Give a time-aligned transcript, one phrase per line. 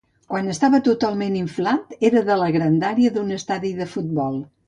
[0.33, 4.43] Quan estava totalment inflat, era la grandària d'un estadi de futbol.